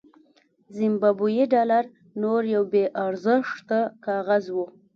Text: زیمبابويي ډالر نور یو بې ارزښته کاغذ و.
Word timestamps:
زیمبابويي 0.75 1.45
ډالر 1.53 1.83
نور 2.21 2.41
یو 2.55 2.63
بې 2.71 2.83
ارزښته 3.05 3.79
کاغذ 4.05 4.45
و. 4.51 4.57